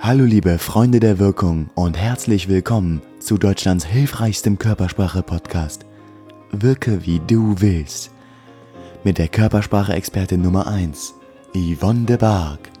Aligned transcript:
Hallo 0.00 0.24
liebe 0.24 0.58
Freunde 0.58 1.00
der 1.00 1.18
Wirkung 1.18 1.70
und 1.74 1.96
herzlich 1.96 2.48
willkommen 2.48 3.00
zu 3.20 3.38
Deutschlands 3.38 3.86
hilfreichstem 3.86 4.58
Körpersprache-Podcast. 4.58 5.86
Wirke 6.50 7.06
wie 7.06 7.20
du 7.20 7.54
willst. 7.60 8.10
Mit 9.02 9.18
der 9.18 9.28
Körpersprache-Expertin 9.28 10.42
Nummer 10.42 10.66
1, 10.66 11.14
Yvonne 11.54 12.04
de 12.04 12.16
Barg. 12.18 12.73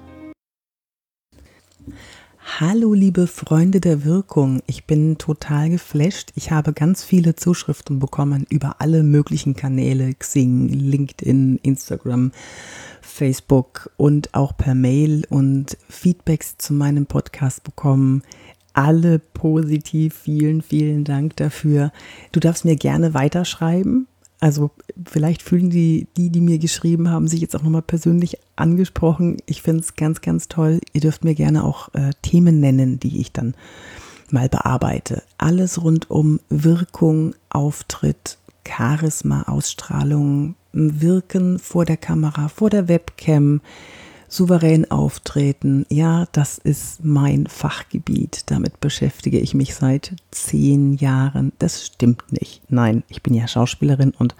Hallo 2.60 2.94
liebe 2.94 3.26
Freunde 3.26 3.80
der 3.80 4.04
Wirkung, 4.04 4.62
ich 4.68 4.84
bin 4.84 5.18
total 5.18 5.70
geflasht. 5.70 6.30
Ich 6.36 6.52
habe 6.52 6.72
ganz 6.72 7.02
viele 7.02 7.34
Zuschriften 7.34 7.98
bekommen 7.98 8.46
über 8.48 8.76
alle 8.78 9.02
möglichen 9.02 9.56
Kanäle, 9.56 10.14
Xing, 10.14 10.68
LinkedIn, 10.68 11.58
Instagram, 11.64 12.30
Facebook 13.00 13.90
und 13.96 14.34
auch 14.34 14.56
per 14.56 14.76
Mail 14.76 15.26
und 15.30 15.76
Feedbacks 15.88 16.56
zu 16.56 16.74
meinem 16.74 17.06
Podcast 17.06 17.64
bekommen. 17.64 18.22
Alle 18.72 19.18
positiv. 19.18 20.14
Vielen, 20.14 20.62
vielen 20.62 21.02
Dank 21.02 21.34
dafür. 21.34 21.90
Du 22.30 22.38
darfst 22.38 22.64
mir 22.64 22.76
gerne 22.76 23.14
weiterschreiben. 23.14 24.06
Also 24.44 24.72
vielleicht 25.06 25.40
fühlen 25.40 25.70
die, 25.70 26.06
die, 26.18 26.28
die 26.28 26.42
mir 26.42 26.58
geschrieben 26.58 27.08
haben, 27.08 27.28
sich 27.28 27.40
jetzt 27.40 27.56
auch 27.56 27.62
nochmal 27.62 27.80
persönlich 27.80 28.36
angesprochen. 28.56 29.38
Ich 29.46 29.62
finde 29.62 29.80
es 29.80 29.96
ganz, 29.96 30.20
ganz 30.20 30.48
toll. 30.48 30.80
Ihr 30.92 31.00
dürft 31.00 31.24
mir 31.24 31.34
gerne 31.34 31.64
auch 31.64 31.88
äh, 31.94 32.10
Themen 32.20 32.60
nennen, 32.60 33.00
die 33.00 33.22
ich 33.22 33.32
dann 33.32 33.54
mal 34.30 34.50
bearbeite. 34.50 35.22
Alles 35.38 35.82
rund 35.82 36.10
um 36.10 36.40
Wirkung, 36.50 37.34
Auftritt, 37.48 38.36
Charisma, 38.68 39.44
Ausstrahlung, 39.44 40.56
Wirken 40.74 41.58
vor 41.58 41.86
der 41.86 41.96
Kamera, 41.96 42.48
vor 42.48 42.68
der 42.68 42.86
Webcam, 42.86 43.62
souverän 44.34 44.90
auftreten. 44.90 45.86
Ja, 45.88 46.26
das 46.32 46.58
ist 46.58 47.04
mein 47.04 47.46
Fachgebiet. 47.46 48.50
Damit 48.50 48.80
beschäftige 48.80 49.38
ich 49.38 49.54
mich 49.54 49.74
seit 49.74 50.16
zehn 50.30 50.94
Jahren. 50.94 51.52
Das 51.58 51.86
stimmt 51.86 52.32
nicht. 52.32 52.62
Nein, 52.68 53.04
ich 53.08 53.22
bin 53.22 53.34
ja 53.34 53.46
Schauspielerin 53.46 54.12
und 54.18 54.34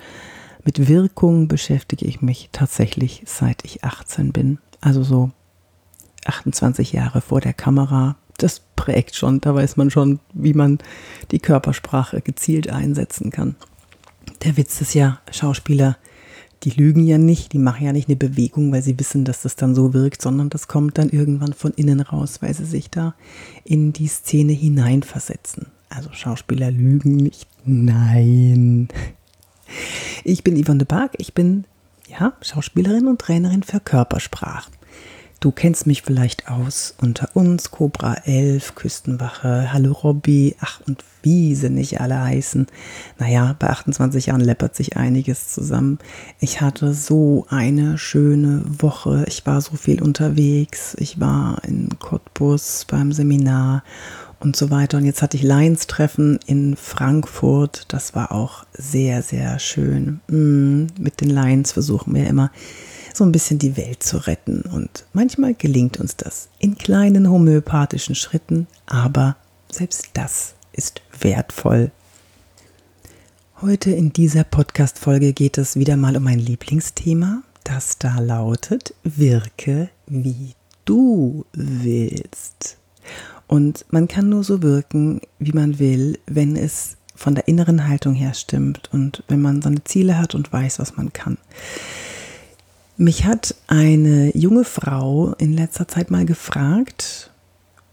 mit 0.64 0.89
Wirkung 0.89 1.47
beschäftige 1.47 2.06
ich 2.06 2.23
mich 2.23 2.48
tatsächlich 2.53 3.23
seit 3.27 3.64
ich 3.64 3.84
18 3.84 4.33
bin. 4.33 4.59
Also 4.81 5.03
so 5.03 5.31
28 6.25 6.92
Jahre 6.92 7.20
vor 7.20 7.41
der 7.41 7.53
Kamera. 7.53 8.17
Das 8.39 8.62
prägt 8.75 9.14
schon. 9.14 9.41
Da 9.41 9.55
weiß 9.55 9.77
man 9.77 9.91
schon, 9.91 10.19
wie 10.33 10.55
man 10.55 10.79
die 11.31 11.39
Körpersprache 11.39 12.20
gezielt 12.20 12.69
einsetzen 12.69 13.31
kann. 13.31 13.55
Der 14.42 14.56
Witz 14.56 14.81
ist 14.81 14.95
ja, 14.95 15.20
Schauspieler 15.31 15.97
die 16.65 16.70
lügen 16.70 17.05
ja 17.05 17.19
nicht, 17.19 17.53
die 17.53 17.59
machen 17.59 17.84
ja 17.84 17.93
nicht 17.93 18.09
eine 18.09 18.17
Bewegung, 18.17 18.73
weil 18.73 18.83
sie 18.83 18.98
wissen, 18.98 19.25
dass 19.25 19.43
das 19.43 19.57
dann 19.57 19.75
so 19.75 19.93
wirkt, 19.93 20.23
sondern 20.23 20.48
das 20.51 20.67
kommt 20.69 20.98
dann 20.98 21.11
irgendwann 21.11 21.53
von 21.53 21.73
innen 21.73 22.01
raus, 22.01 22.41
weil 22.41 22.55
sie 22.55 22.65
sich 22.65 22.91
da 22.91 23.15
in 23.65 23.93
die 23.93 24.09
Szene 24.09 24.53
hineinversetzen. 24.53 25.67
Also 25.91 26.11
Schauspieler 26.12 26.70
lügen 26.70 27.17
nicht. 27.17 27.47
Nein. 27.65 28.89
Ich 30.25 30.42
bin 30.42 30.62
Yvonne 30.62 30.79
de 30.79 30.87
Barg, 30.87 31.12
ich 31.19 31.35
bin 31.35 31.65
ja, 32.09 32.33
Schauspielerin 32.41 33.09
und 33.09 33.20
Trainerin 33.20 33.62
für 33.62 33.81
Körpersprache. 33.81 34.70
Du 35.45 35.53
kennst 35.53 35.87
mich 35.87 36.00
vielleicht 36.00 36.48
aus 36.48 36.95
unter 37.03 37.28
uns, 37.37 37.70
Cobra 37.70 38.14
11, 38.25 38.77
Küstenwache, 38.77 39.75
Hallo 39.75 39.92
Robby, 39.92 40.56
ach 40.59 40.81
und 40.86 41.05
wie 41.20 41.55
sie 41.55 41.69
nicht 41.69 42.01
alle 42.01 42.19
heißen. 42.19 42.67
Naja, 43.19 43.55
bei 43.59 43.69
28 43.69 44.25
Jahren 44.25 44.41
läppert 44.41 44.75
sich 44.75 44.97
einiges 44.97 45.48
zusammen. 45.48 45.98
Ich 46.41 46.62
hatte 46.62 46.95
so 46.95 47.45
eine 47.51 47.98
schöne 47.98 48.62
Woche. 48.64 49.27
Ich 49.28 49.45
war 49.45 49.61
so 49.61 49.77
viel 49.77 50.01
unterwegs. 50.01 50.97
Ich 50.98 51.20
war 51.20 51.62
in 51.64 51.91
Cottbus 51.98 52.86
beim 52.91 53.12
Seminar 53.12 53.84
und 54.41 54.56
so 54.56 54.70
weiter. 54.70 54.97
Und 54.97 55.05
jetzt 55.05 55.20
hatte 55.20 55.36
ich 55.36 55.42
Lions-Treffen 55.42 56.41
in 56.47 56.75
Frankfurt. 56.75 57.84
Das 57.89 58.14
war 58.14 58.33
auch 58.33 58.64
sehr, 58.73 59.20
sehr 59.20 59.58
schön. 59.58 60.20
Mm, 60.29 60.86
mit 60.98 61.20
den 61.20 61.29
Lions 61.29 61.73
versuchen 61.73 62.14
wir 62.14 62.27
immer 62.27 62.51
so 63.17 63.25
ein 63.25 63.33
bisschen 63.33 63.58
die 63.58 63.77
Welt 63.77 64.02
zu 64.02 64.19
retten. 64.19 64.63
Und 64.63 65.05
manchmal 65.13 65.55
gelingt 65.55 66.01
uns 66.01 66.17
das 66.17 66.48
in 66.58 66.77
kleinen 66.77 67.30
homöopathischen 67.30 68.14
Schritten, 68.14 68.67
aber 68.86 69.36
selbst 69.70 70.08
das 70.14 70.55
ist 70.73 71.02
wertvoll. 71.20 71.91
Heute 73.61 73.92
in 73.92 74.13
dieser 74.13 74.45
Podcast-Folge 74.45 75.33
geht 75.33 75.58
es 75.58 75.77
wieder 75.77 75.97
mal 75.97 76.17
um 76.17 76.25
mein 76.25 76.39
Lieblingsthema, 76.39 77.42
das 77.63 77.98
da 77.98 78.19
lautet: 78.19 78.95
Wirke 79.05 79.89
wie 80.07 80.55
du 80.85 81.46
willst. 81.52 82.77
Und 83.46 83.85
man 83.91 84.08
kann 84.08 84.29
nur 84.29 84.42
so 84.42 84.63
wirken, 84.63 85.20
wie 85.39 85.52
man 85.52 85.79
will, 85.79 86.19
wenn 86.27 86.57
es 86.57 86.96
von 87.14 87.35
der 87.35 87.46
inneren 87.46 87.86
Haltung 87.86 88.14
her 88.14 88.35
stimmt 88.35 88.91
und 88.92 89.23
wenn 89.29 89.41
man 89.41 89.63
seine 89.63 89.85
Ziele 89.85 90.19
hat 90.19 90.35
und 90.35 90.52
weiß, 90.52 90.79
was 90.79 90.96
man 90.96 91.13
kann. 91.13 91.39
Mich 92.97 93.25
hat 93.25 93.57
eine 93.67 94.37
junge 94.37 94.65
Frau 94.65 95.35
in 95.39 95.53
letzter 95.53 95.89
Zeit 95.89 96.13
mal 96.13 96.25
gefragt, 96.25 97.33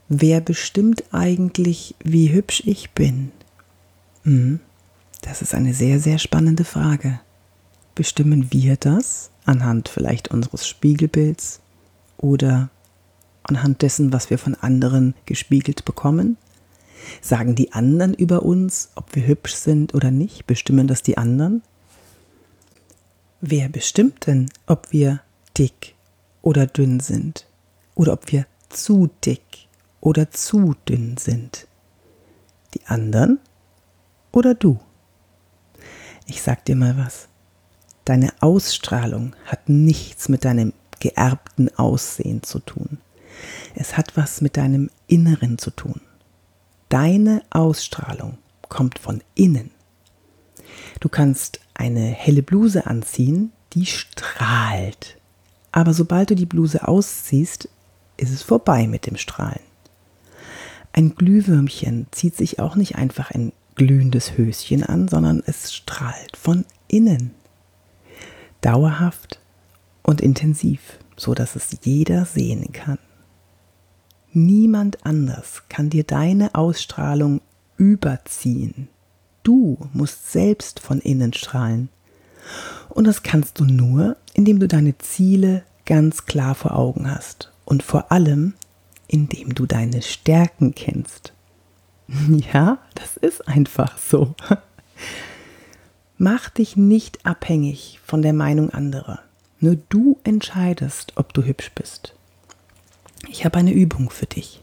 wer 0.09 0.41
bestimmt 0.41 1.05
eigentlich, 1.11 1.95
wie 2.03 2.31
hübsch 2.31 2.61
ich 2.67 2.91
bin? 2.91 3.31
Hm, 4.23 4.59
das 5.23 5.41
ist 5.41 5.55
eine 5.55 5.73
sehr, 5.73 5.99
sehr 5.99 6.19
spannende 6.19 6.65
Frage. 6.65 7.19
Bestimmen 7.95 8.51
wir 8.51 8.75
das 8.75 9.31
anhand 9.43 9.89
vielleicht 9.89 10.27
unseres 10.29 10.67
Spiegelbilds 10.67 11.61
oder 12.17 12.69
anhand 13.41 13.81
dessen, 13.81 14.13
was 14.13 14.29
wir 14.29 14.37
von 14.37 14.53
anderen 14.53 15.15
gespiegelt 15.25 15.83
bekommen? 15.83 16.37
Sagen 17.21 17.55
die 17.55 17.73
anderen 17.73 18.13
über 18.13 18.43
uns, 18.43 18.91
ob 18.93 19.15
wir 19.15 19.25
hübsch 19.25 19.55
sind 19.55 19.95
oder 19.95 20.11
nicht? 20.11 20.45
Bestimmen 20.45 20.85
das 20.85 21.01
die 21.01 21.17
anderen? 21.17 21.63
Wer 23.43 23.69
bestimmt 23.69 24.27
denn, 24.27 24.51
ob 24.67 24.91
wir 24.91 25.21
dick 25.57 25.95
oder 26.43 26.67
dünn 26.67 26.99
sind? 26.99 27.47
Oder 27.95 28.13
ob 28.13 28.31
wir 28.31 28.45
zu 28.69 29.09
dick 29.25 29.67
oder 29.99 30.29
zu 30.29 30.75
dünn 30.87 31.17
sind? 31.17 31.67
Die 32.75 32.85
anderen 32.85 33.39
oder 34.31 34.53
du? 34.53 34.79
Ich 36.27 36.43
sag 36.43 36.65
dir 36.65 36.75
mal 36.75 36.99
was. 36.99 37.29
Deine 38.05 38.31
Ausstrahlung 38.41 39.35
hat 39.45 39.69
nichts 39.69 40.29
mit 40.29 40.45
deinem 40.45 40.73
geerbten 40.99 41.75
Aussehen 41.79 42.43
zu 42.43 42.59
tun. 42.59 42.99
Es 43.73 43.97
hat 43.97 44.15
was 44.15 44.41
mit 44.41 44.55
deinem 44.55 44.91
Inneren 45.07 45.57
zu 45.57 45.71
tun. 45.71 45.99
Deine 46.89 47.41
Ausstrahlung 47.49 48.37
kommt 48.69 48.99
von 48.99 49.23
innen. 49.33 49.71
Du 50.99 51.09
kannst 51.09 51.59
eine 51.81 52.05
helle 52.05 52.43
Bluse 52.43 52.85
anziehen, 52.85 53.51
die 53.73 53.87
strahlt. 53.87 55.17
Aber 55.71 55.93
sobald 55.93 56.29
du 56.29 56.35
die 56.35 56.45
Bluse 56.45 56.87
ausziehst, 56.87 57.67
ist 58.17 58.31
es 58.31 58.43
vorbei 58.43 58.87
mit 58.87 59.07
dem 59.07 59.17
Strahlen. 59.17 59.63
Ein 60.93 61.15
Glühwürmchen 61.15 62.05
zieht 62.11 62.35
sich 62.35 62.59
auch 62.59 62.75
nicht 62.75 62.97
einfach 62.97 63.31
ein 63.31 63.51
glühendes 63.75 64.37
Höschen 64.37 64.83
an, 64.83 65.07
sondern 65.07 65.41
es 65.45 65.73
strahlt 65.73 66.37
von 66.37 66.65
innen. 66.87 67.31
Dauerhaft 68.59 69.39
und 70.03 70.21
intensiv, 70.21 70.99
so 71.17 71.33
dass 71.33 71.55
es 71.55 71.69
jeder 71.81 72.25
sehen 72.25 72.71
kann. 72.73 72.99
Niemand 74.33 75.03
anders 75.03 75.63
kann 75.67 75.89
dir 75.89 76.03
deine 76.03 76.53
Ausstrahlung 76.53 77.41
überziehen. 77.77 78.87
Du 79.43 79.77
musst 79.93 80.31
selbst 80.31 80.79
von 80.79 80.99
innen 80.99 81.33
strahlen. 81.33 81.89
Und 82.89 83.05
das 83.05 83.23
kannst 83.23 83.59
du 83.59 83.65
nur, 83.65 84.17
indem 84.33 84.59
du 84.59 84.67
deine 84.67 84.97
Ziele 84.97 85.63
ganz 85.85 86.25
klar 86.25 86.55
vor 86.55 86.75
Augen 86.75 87.09
hast. 87.09 87.51
Und 87.65 87.83
vor 87.83 88.11
allem, 88.11 88.53
indem 89.07 89.55
du 89.55 89.65
deine 89.65 90.01
Stärken 90.01 90.73
kennst. 90.75 91.33
Ja, 92.53 92.79
das 92.95 93.15
ist 93.15 93.47
einfach 93.47 93.97
so. 93.97 94.35
Mach 96.17 96.49
dich 96.49 96.75
nicht 96.75 97.25
abhängig 97.25 97.99
von 98.05 98.21
der 98.21 98.33
Meinung 98.33 98.69
anderer. 98.69 99.19
Nur 99.59 99.77
du 99.89 100.19
entscheidest, 100.23 101.13
ob 101.15 101.33
du 101.33 101.43
hübsch 101.43 101.71
bist. 101.73 102.13
Ich 103.29 103.45
habe 103.45 103.59
eine 103.59 103.71
Übung 103.71 104.09
für 104.09 104.25
dich. 104.25 104.61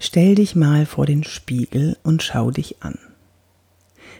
Stell 0.00 0.34
dich 0.34 0.56
mal 0.56 0.86
vor 0.86 1.06
den 1.06 1.24
Spiegel 1.24 1.96
und 2.02 2.22
schau 2.22 2.50
dich 2.50 2.82
an. 2.82 2.98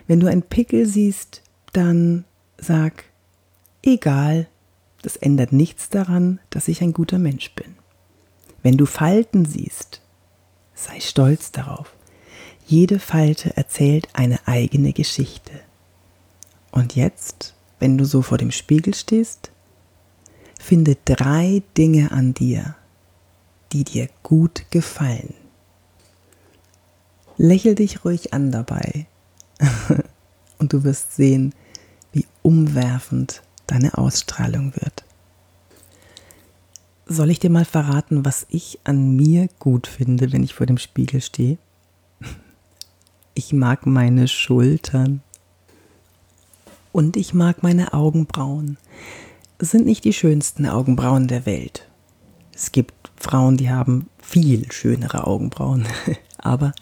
Wenn 0.07 0.21
du 0.21 0.29
einen 0.29 0.43
Pickel 0.43 0.87
siehst, 0.87 1.43
dann 1.73 2.25
sag, 2.59 3.05
egal, 3.83 4.47
das 5.03 5.17
ändert 5.17 5.53
nichts 5.53 5.89
daran, 5.89 6.41
dass 6.51 6.69
ich 6.69 6.83
ein 6.83 6.93
guter 6.93 7.19
Mensch 7.19 7.53
bin. 7.55 7.75
Wenn 8.63 8.77
du 8.77 8.87
Falten 8.87 9.45
siehst, 9.45 10.01
sei 10.75 11.01
stolz 11.01 11.53
darauf. 11.53 11.95
Jede 12.67 12.99
Falte 12.99 13.57
erzählt 13.57 14.09
eine 14.13 14.47
eigene 14.47 14.93
Geschichte. 14.93 15.53
Und 16.73 16.97
jetzt, 16.97 17.55
wenn 17.79 17.97
du 17.97 18.05
so 18.05 18.23
vor 18.23 18.39
dem 18.39 18.51
Spiegel 18.51 18.95
stehst, 18.95 19.51
finde 20.59 20.97
drei 21.05 21.63
Dinge 21.77 22.11
an 22.11 22.35
dir, 22.35 22.75
die 23.73 23.85
dir 23.85 24.09
gut 24.23 24.65
gefallen. 24.71 25.35
Lächel 27.37 27.75
dich 27.75 28.05
ruhig 28.05 28.33
an 28.33 28.51
dabei 28.51 29.07
und 30.59 30.73
du 30.73 30.85
wirst 30.85 31.17
sehen, 31.17 31.55
wie 32.13 32.27
umwerfend 32.43 33.43
deine 33.67 33.99
Ausstrahlung 33.99 34.75
wird. 34.77 35.05
Soll 37.07 37.31
ich 37.31 37.39
dir 37.39 37.51
mal 37.51 37.65
verraten, 37.65 38.25
was 38.25 38.47
ich 38.51 38.81
an 38.85 39.15
mir 39.15 39.49
gut 39.59 39.87
finde, 39.87 40.33
wenn 40.33 40.43
ich 40.43 40.55
vor 40.55 40.67
dem 40.67 40.79
Spiegel 40.79 41.21
stehe? 41.21 41.59
Ich 43.39 43.53
mag 43.53 43.85
meine 43.85 44.29
Schultern. 44.29 45.21
Und 46.91 47.19
ich 47.19 47.35
mag 47.35 47.63
meine 47.63 47.93
Augenbrauen. 47.93 48.79
Es 49.59 49.73
sind 49.73 49.85
nicht 49.85 50.05
die 50.05 50.15
schönsten 50.15 50.65
Augenbrauen 50.65 51.29
der 51.29 51.45
Welt. 51.45 51.87
Es 52.55 52.73
gibt 52.73 52.95
Frauen, 53.17 53.59
die 53.59 53.69
haben 53.69 54.09
viel 54.19 54.73
schönere 54.73 55.27
Augenbrauen. 55.27 55.87
Aber 56.39 56.73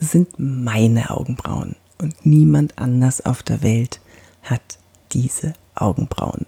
es 0.00 0.10
sind 0.10 0.30
meine 0.38 1.10
Augenbrauen. 1.10 1.76
Und 1.98 2.26
niemand 2.26 2.78
anders 2.78 3.24
auf 3.24 3.42
der 3.42 3.62
Welt 3.62 4.00
hat 4.42 4.78
diese 5.12 5.54
Augenbrauen. 5.74 6.46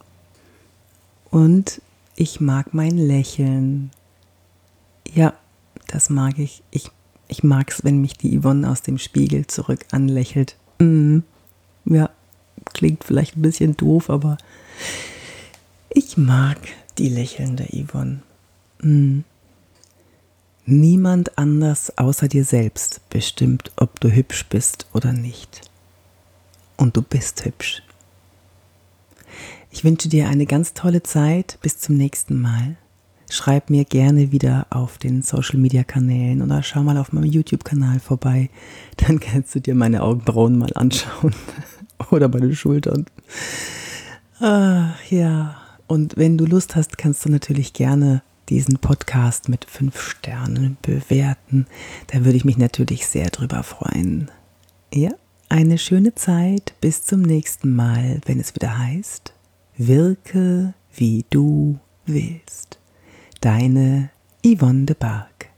Und 1.31 1.81
ich 2.15 2.41
mag 2.41 2.75
mein 2.75 2.97
Lächeln. 2.97 3.91
Ja, 5.13 5.35
das 5.89 6.11
mag 6.11 6.39
ich. 6.39 6.63
Ich, 6.71 6.91
ich 7.29 7.45
mag 7.45 7.71
es, 7.71 7.85
wenn 7.85 8.01
mich 8.01 8.17
die 8.17 8.39
Yvonne 8.39 8.71
aus 8.71 8.83
dem 8.83 8.99
Spiegel 8.99 9.47
zurück 9.47 9.85
anlächelt. 9.93 10.57
Mm, 10.79 11.21
ja, 11.85 12.11
klingt 12.73 13.05
vielleicht 13.05 13.37
ein 13.37 13.43
bisschen 13.43 13.77
doof, 13.77 14.11
aber 14.11 14.39
ich 15.91 16.17
mag 16.17 16.59
die 16.99 17.09
lächelnde 17.09 17.67
Yvonne. 17.73 18.23
Mm. 18.81 19.21
Niemand 20.69 21.39
anders 21.39 21.97
außer 21.97 22.27
dir 22.27 22.45
selbst 22.45 23.01
bestimmt, 23.09 23.71
ob 23.77 24.01
du 24.01 24.11
hübsch 24.11 24.47
bist 24.49 24.89
oder 24.93 25.13
nicht. 25.13 25.61
Und 26.77 26.97
du 26.97 27.03
bist 27.03 27.45
hübsch. 27.45 27.85
Ich 29.71 29.85
wünsche 29.85 30.09
dir 30.09 30.29
eine 30.29 30.45
ganz 30.45 30.75
tolle 30.75 31.05
Zeit. 31.05 31.59
Bis 31.63 31.79
zum 31.79 31.97
nächsten 31.97 32.41
Mal. 32.41 32.77
Schreib 33.31 33.71
mir 33.71 33.85
gerne 33.85 34.33
wieder 34.33 34.67
auf 34.71 34.99
den 34.99 35.23
Social 35.23 35.61
Media 35.61 35.85
Kanälen 35.85 36.43
oder 36.43 36.65
schau 36.65 36.83
mal 36.83 36.99
auf 36.99 37.13
meinem 37.13 37.31
YouTube-Kanal 37.31 38.01
vorbei. 38.01 38.51
Dann 38.97 39.21
kannst 39.21 39.55
du 39.55 39.61
dir 39.61 39.77
meine 39.77 40.03
Augenbrauen 40.03 40.59
mal 40.59 40.73
anschauen. 40.75 41.33
oder 42.11 42.27
meine 42.27 42.57
Schultern. 42.57 43.07
Ah, 44.41 44.95
ja. 45.11 45.57
Und 45.87 46.17
wenn 46.17 46.37
du 46.37 46.45
Lust 46.45 46.75
hast, 46.75 46.99
kannst 46.99 47.25
du 47.25 47.29
natürlich 47.29 47.73
gerne 47.73 48.23
diesen 48.49 48.79
Podcast 48.79 49.49
mit 49.49 49.65
fünf 49.65 50.01
Sternen 50.01 50.77
bewerten. 50.83 51.67
Da 52.09 52.25
würde 52.25 52.37
ich 52.37 52.45
mich 52.45 52.59
natürlich 52.59 53.07
sehr 53.07 53.31
drüber 53.31 53.63
freuen. 53.63 54.31
Ja, 54.93 55.11
eine 55.49 55.79
schöne 55.79 56.15
Zeit. 56.15 56.75
Bis 56.81 57.05
zum 57.05 57.23
nächsten 57.23 57.75
Mal, 57.75 58.21
wenn 58.27 58.41
es 58.41 58.55
wieder 58.55 58.79
heißt. 58.79 59.33
Wirke, 59.77 60.75
wie 60.95 61.25
du 61.31 61.79
willst. 62.07 62.79
Deine 63.41 64.11
Yvonne 64.45 64.85
de 64.85 64.97
Barg. 64.99 65.51